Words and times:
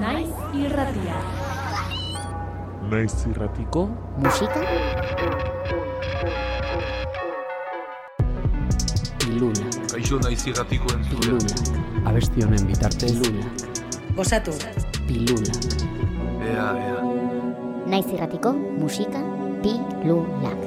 Naiz 0.00 0.28
irratia. 0.52 1.16
Naiz 2.90 3.14
irratiko 3.30 3.86
Musika? 4.20 4.60
Pilula 9.22 9.70
Kaixo 9.92 10.18
naiz 10.20 10.42
irratiko 10.50 10.92
entzule. 10.92 11.38
Pilula 11.38 12.10
abesti 12.10 12.44
honen 12.44 12.66
bitartez. 12.68 13.12
Pilula 13.22 13.46
Gozatu. 14.18 14.52
Pilula 15.08 15.54
Ea, 16.44 16.66
ea. 16.88 16.98
Naiz 17.86 18.06
irratiko 18.12 18.52
musika 18.52 19.22
Pilulak 19.62 20.60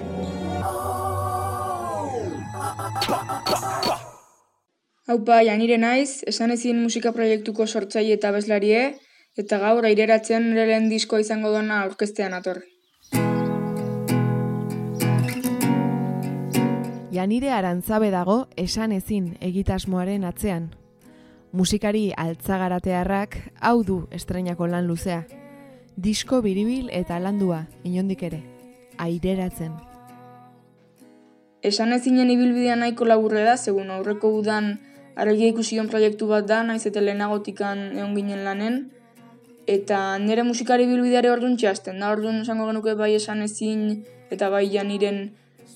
Haupa, 5.09 5.39
janire 5.41 5.77
naiz, 5.81 6.23
esan 6.29 6.51
ezin 6.53 6.81
musika 6.81 7.13
proiektuko 7.13 7.65
sortzaile 7.65 8.13
eta 8.17 8.29
bezlarie, 8.31 8.81
eta 9.39 9.57
gaur 9.61 9.85
aireratzen 9.87 10.49
nire 10.49 10.65
lehen 10.67 10.89
diskoa 10.91 11.21
izango 11.23 11.53
dona 11.53 11.83
aurkeztean 11.85 12.35
ator. 12.35 12.59
Janire 17.15 17.49
arantzabe 17.55 18.11
dago 18.11 18.37
esan 18.55 18.91
ezin 18.91 19.31
egitasmoaren 19.41 20.27
atzean. 20.27 20.69
Musikari 21.51 22.09
altzagaratearrak 22.15 23.37
hau 23.69 23.79
du 23.83 24.01
estreinako 24.11 24.67
lan 24.67 24.85
luzea. 24.87 25.23
Disko 25.95 26.41
biribil 26.45 26.91
eta 26.93 27.17
landua, 27.19 27.63
inondik 27.83 28.21
ere. 28.23 28.43
Aireratzen. 28.99 29.73
Esan 31.63 31.95
ezinen 31.95 32.29
ibilbidea 32.31 32.75
nahiko 32.75 33.07
laburre 33.07 33.41
da, 33.47 33.57
segun 33.57 33.89
aurreko 33.91 34.29
udan 34.37 34.77
argia 35.15 35.49
ikusion 35.51 35.89
proiektu 35.91 36.27
bat 36.29 36.47
da, 36.47 36.61
naiz 36.63 36.85
eta 36.87 37.01
lehenagotikan 37.03 37.89
egon 37.97 38.15
ginen 38.15 38.45
lanen, 38.45 38.79
eta 39.69 40.17
nire 40.17 40.43
musikari 40.43 40.87
ibilbideare 40.87 41.29
orduan 41.29 41.57
txasten 41.61 41.99
da, 42.01 42.09
orduan 42.15 42.41
esango 42.41 42.65
genuke 42.71 42.95
bai 42.97 43.13
esan 43.17 43.43
ezin 43.45 44.03
eta 44.33 44.49
bai 44.49 44.65
janiren 44.71 45.27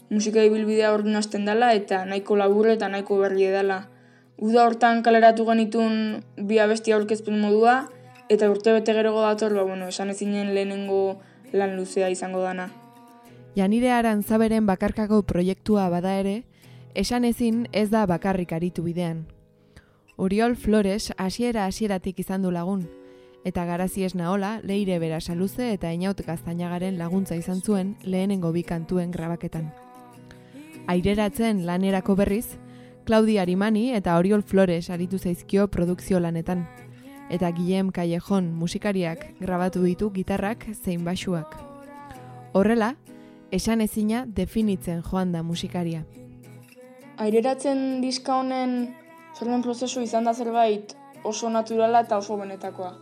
musika 0.09 0.43
ibilbidea 0.45 0.93
orduan 0.93 1.19
hasten 1.19 1.45
dela, 1.45 1.73
eta 1.73 2.03
nahiko 2.05 2.37
laburre 2.37 2.73
eta 2.77 2.89
nahiko 2.89 3.19
berri 3.21 3.49
dela. 3.53 3.83
Uda 4.41 4.65
hortan 4.65 5.03
kaleratu 5.05 5.45
genitun 5.45 6.23
bi 6.37 6.57
abesti 6.59 6.93
aurkezpen 6.93 7.37
modua, 7.39 7.83
eta 8.33 8.49
urte 8.49 8.73
bete 8.73 8.95
gerogo 8.97 9.21
dator, 9.21 9.53
ba, 9.53 9.65
bueno, 9.67 9.87
esan 9.93 10.09
ezinen 10.09 10.53
lehenengo 10.55 11.19
lan 11.53 11.75
luzea 11.77 12.09
izango 12.09 12.41
dana. 12.41 12.71
Janire 13.55 13.91
arantzaberen 13.93 14.65
bakarkako 14.65 15.21
proiektua 15.29 15.85
bada 15.93 16.15
ere, 16.17 16.41
esan 16.95 17.25
ezin 17.29 17.67
ez 17.71 17.89
da 17.93 18.07
bakarrik 18.09 18.53
aritu 18.57 18.81
bidean. 18.83 19.27
Oriol 20.17 20.55
Flores 20.55 21.11
hasiera 21.17 21.65
hasieratik 21.69 22.19
izan 22.21 22.41
du 22.41 22.51
lagun, 22.53 22.87
eta 23.43 23.65
garazi 23.65 24.03
ez 24.03 24.15
naola, 24.15 24.59
leire 24.63 24.99
bera 24.99 25.19
saluze 25.21 25.73
eta 25.73 25.91
inaut 25.91 26.21
gaztainagaren 26.25 26.97
laguntza 26.97 27.35
izan 27.35 27.61
zuen 27.61 27.95
lehenengo 28.03 28.51
bi 28.51 28.63
kantuen 28.63 29.11
grabaketan. 29.11 29.71
Aireratzen 30.87 31.65
lanerako 31.65 32.15
berriz, 32.15 32.57
Claudia 33.05 33.41
Arimani 33.41 33.91
eta 33.91 34.17
Oriol 34.17 34.43
Flores 34.43 34.89
aritu 34.89 35.19
zaizkio 35.19 35.67
produkzio 35.67 36.19
lanetan, 36.19 36.65
eta 37.29 37.51
Guillem 37.51 37.91
Callejon 37.91 38.53
musikariak 38.55 39.27
grabatu 39.39 39.83
ditu 39.83 40.11
gitarrak 40.11 40.65
zein 40.73 41.03
basuak. 41.03 41.55
Horrela, 42.53 42.95
esan 43.51 43.81
ezina 43.81 44.25
definitzen 44.25 45.01
joan 45.03 45.31
da 45.31 45.43
musikaria. 45.43 46.03
Aireratzen 47.17 48.01
diska 48.01 48.39
honen 48.41 48.93
sormen 49.37 49.61
prozesu 49.61 50.01
izan 50.01 50.23
da 50.23 50.33
zerbait 50.33 50.95
oso 51.23 51.49
naturala 51.49 52.03
eta 52.05 52.17
oso 52.17 52.37
benetakoa. 52.37 52.93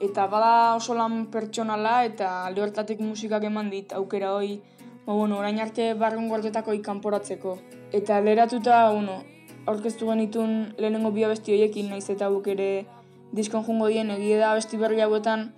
Eta 0.00 0.26
bada 0.30 0.76
oso 0.76 0.94
lan 0.94 1.26
pertsonala 1.32 2.04
eta 2.06 2.46
alde 2.46 2.62
hortatik 2.62 3.00
musikak 3.00 3.44
eman 3.44 3.70
dit 3.70 3.92
aukera 3.92 4.34
hoi, 4.36 4.60
ba, 5.06 5.12
bueno, 5.12 5.38
orain 5.38 5.58
arte 5.58 5.94
barrun 5.94 6.28
gortetako 6.28 6.76
ikanporatzeko. 6.78 7.58
Eta 7.92 8.20
leratuta, 8.20 8.90
bueno, 8.92 9.22
aurkeztu 9.66 10.06
genitun 10.08 10.74
lehenengo 10.78 11.10
bi 11.10 11.24
abesti 11.24 11.54
horiekin 11.54 11.90
naiz 11.90 12.06
eta 12.14 12.28
guk 12.32 12.46
ere 12.54 12.86
diskon 13.32 13.64
jungo 13.64 13.88
dien 13.92 14.10
egie 14.14 14.38
da 14.38 14.52
abesti 14.52 14.78
berri 14.80 15.00
hauetan 15.04 15.50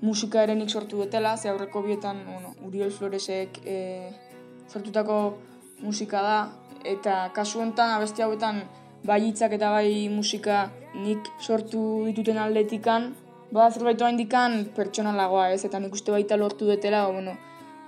musika 0.00 0.42
ere 0.42 0.68
sortu 0.68 0.96
dutela, 0.96 1.36
ze 1.36 1.48
aurreko 1.48 1.82
bietan, 1.82 2.24
bueno, 2.24 2.54
Uriel 2.66 2.90
Floresek 2.90 3.60
e, 3.64 4.12
sortutako 4.68 5.38
musika 5.80 6.22
da, 6.22 6.38
eta 6.84 7.30
kasu 7.34 7.60
honetan 7.60 7.90
abesti 7.90 8.22
hauetan 8.22 8.62
bai 9.04 9.20
hitzak 9.24 9.52
eta 9.52 9.70
bai 9.70 10.08
musika 10.08 10.70
nik 10.94 11.28
sortu 11.38 12.04
dituten 12.06 12.38
aldetikan, 12.38 13.14
bada 13.50 13.70
zerbait 13.70 14.00
indikan 14.00 14.66
pertsonalagoa 14.76 15.50
ez, 15.52 15.64
eta 15.64 15.78
nik 15.80 15.94
uste 15.94 16.12
baita 16.12 16.36
lortu 16.36 16.66
dutela, 16.66 17.06
ba, 17.06 17.12
bueno, 17.12 17.36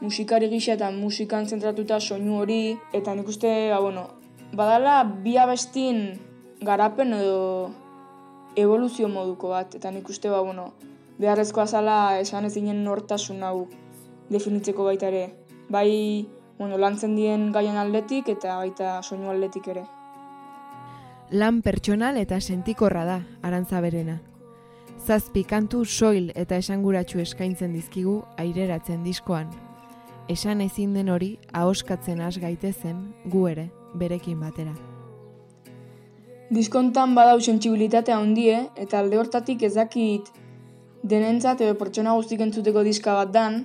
musikari 0.01 0.49
gisa 0.49 0.75
eta 0.75 0.91
musikan 0.91 1.47
zentratuta 1.47 2.01
soinu 2.01 2.41
hori, 2.41 2.79
eta 2.93 3.15
nik 3.15 3.29
uste, 3.29 3.71
ba, 3.71 3.79
bueno, 3.81 4.09
badala 4.53 5.05
bi 5.05 5.37
abestin 5.39 6.19
garapen 6.61 7.15
edo 7.15 7.71
evoluzio 8.57 9.09
moduko 9.09 9.55
bat, 9.55 9.75
eta 9.75 9.91
nik 9.91 10.09
uste, 10.09 10.31
ba, 10.31 10.41
bueno, 10.41 10.73
beharrezkoa 11.23 11.67
zala 11.67 12.19
esan 12.19 12.45
ezinen 12.51 12.83
nortasun 12.85 13.43
hau 13.47 13.69
definitzeko 14.31 14.85
baita 14.85 15.09
ere. 15.13 15.25
Bai, 15.71 16.27
bueno, 16.59 16.79
lantzen 16.79 17.15
dien 17.17 17.51
gaien 17.53 17.79
aldetik 17.79 18.29
eta 18.29 18.59
baita 18.59 18.99
soinu 19.03 19.31
aldetik 19.31 19.69
ere. 19.69 19.87
Lan 21.33 21.63
pertsonal 21.63 22.19
eta 22.21 22.41
sentikorra 22.41 23.07
da, 23.09 23.23
arantzaberena. 23.43 24.21
Zazpi 25.03 25.43
kantu 25.43 25.81
soil 25.83 26.29
eta 26.39 26.55
esanguratsu 26.63 27.19
eskaintzen 27.19 27.73
dizkigu 27.75 28.21
aireratzen 28.39 29.01
diskoan. 29.03 29.49
Esan 30.31 30.61
ezin 30.63 30.93
den 30.95 31.09
hori 31.11 31.33
ahoskatzen 31.59 32.21
has 32.23 32.37
gaitezen 32.39 33.01
gu 33.33 33.49
ere, 33.51 33.65
berekin 33.99 34.39
batera. 34.39 34.77
Diskontan 36.55 37.17
badau 37.17 37.41
sentsibilitatea 37.41 38.15
handie 38.15 38.61
eta 38.79 39.01
alde 39.01 39.19
hortatik 39.19 39.65
ez 39.67 39.73
dakit 39.75 40.29
denentzat 41.03 41.65
edo 41.67 41.75
pertsona 41.81 42.13
guztik 42.15 42.45
entzuteko 42.45 42.85
diska 42.87 43.17
bat 43.19 43.33
dan, 43.35 43.65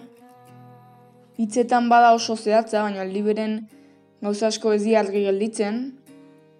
hitzetan 1.37 1.89
bada 1.91 2.15
oso 2.15 2.35
zehatza, 2.35 2.81
baina 2.81 3.03
aldi 3.03 3.21
beren 3.21 3.59
gauza 4.25 4.47
asko 4.49 4.73
ez 4.73 4.81
dira 4.87 5.03
argi 5.03 5.21
gelditzen, 5.27 5.83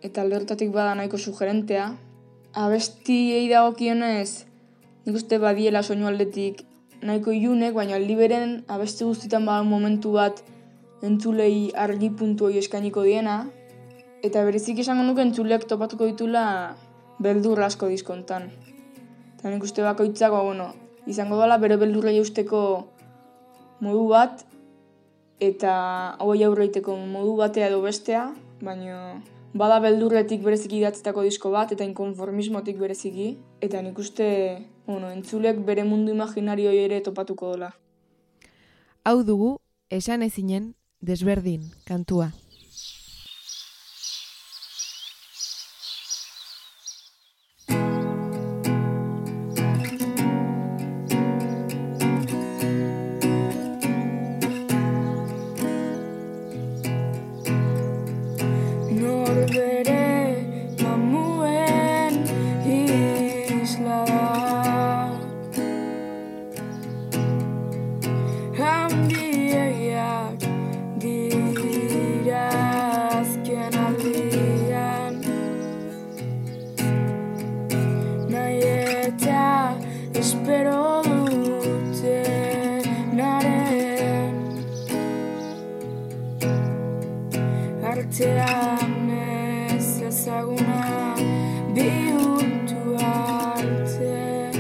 eta 0.06 0.22
alde 0.22 0.38
hortatik 0.38 0.70
bada 0.70 0.94
nahiko 1.00 1.18
sugerentea. 1.18 1.96
Abestiei 2.54 3.48
dagokionez, 3.50 4.46
nik 5.08 5.16
uste 5.16 5.38
badiela 5.40 5.80
soinu 5.84 6.10
aldetik 6.10 6.66
nahiko 7.02 7.32
ilunek, 7.32 7.72
baina 7.74 7.96
aldi 7.96 8.16
beren 8.20 8.50
abesti 8.68 9.06
guztitan 9.08 9.46
bada 9.48 9.64
momentu 9.64 10.12
bat 10.12 10.42
entzulei 11.08 11.72
argi 11.72 12.10
puntu 12.10 12.50
hori 12.50 12.60
eskainiko 12.60 13.06
diena, 13.06 13.38
eta 14.20 14.44
berezik 14.44 14.82
esango 14.84 15.06
nuke 15.08 15.24
entzulek 15.24 15.64
topatuko 15.70 16.10
ditula 16.12 16.76
beldur 17.24 17.62
asko 17.64 17.88
diskontan. 17.88 18.52
Eta 19.38 19.54
nik 19.54 19.64
uste 19.64 19.86
bakoitzak, 19.86 20.34
ba, 20.34 20.44
bueno, 20.44 20.74
izango 21.08 21.40
dela 21.40 21.56
bere 21.62 21.80
beldurra 21.80 22.12
jausteko 22.12 22.62
modu 23.80 24.06
bat, 24.12 24.44
eta 25.40 25.74
hoi 26.20 26.42
aurreiteko 26.44 26.98
modu 27.00 27.38
batea 27.40 27.72
edo 27.72 27.84
bestea, 27.86 28.32
baina 28.60 29.22
bada 29.58 29.80
beldurretik 29.80 30.42
bereziki 30.44 30.82
idatzetako 30.82 31.24
disko 31.24 31.54
bat, 31.54 31.72
eta 31.72 31.86
inkonformismotik 31.88 32.82
bereziki, 32.82 33.38
eta 33.62 33.80
nik 33.86 34.02
uste, 34.02 34.28
bueno, 34.88 35.12
entzulek 35.12 35.60
bere 35.68 35.84
mundu 35.84 36.14
imaginario 36.16 36.72
ere 36.72 37.02
topatuko 37.02 37.52
dola. 37.54 37.74
Hau 39.04 39.22
dugu, 39.24 39.58
esan 39.90 40.24
ezinen, 40.24 40.74
desberdin, 41.02 41.70
kantua. 41.86 42.32
تلعب 88.28 89.08
سسرنا 89.80 91.16
بيوت 91.76 92.70
وعالتك 92.88 94.58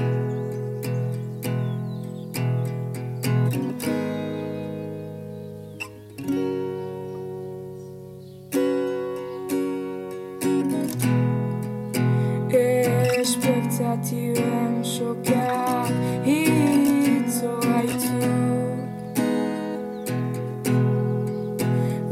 Expectativem 13.19 14.73
chocar 14.83 15.87
It's 16.25 17.37
alright 17.43 18.03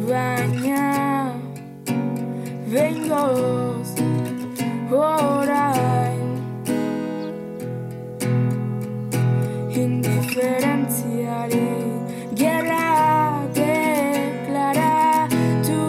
Right 0.10 0.65
been 2.76 3.08
lost. 3.08 4.02
Alright. 4.92 6.20
Indiferencia 9.84 11.48
de 11.54 11.68
guerra 12.36 13.48
declara 13.54 15.28
tú. 15.66 15.84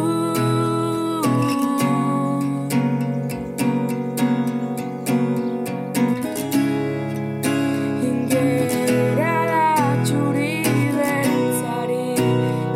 Ingera 8.10 9.36
la 9.52 10.04
churi 10.04 10.62
pensare, 10.98 12.06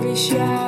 risciare. 0.03 0.60